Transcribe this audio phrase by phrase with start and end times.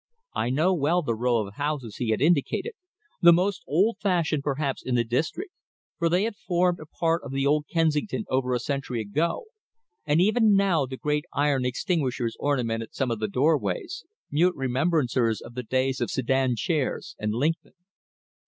[0.33, 2.73] I know well the row of houses he had indicated,
[3.21, 5.51] the most old fashioned, perhaps, in the district,
[5.99, 9.45] for they had formed a part of old Kensington over a century ago,
[10.07, 15.53] and even now the great iron extinguishers ornamented some of the doorways, mute remembrancers of
[15.53, 17.73] the days of sedan chairs and linkmen.